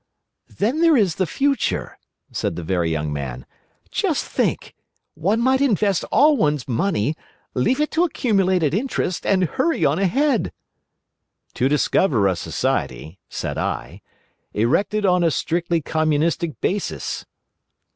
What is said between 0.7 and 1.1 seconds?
there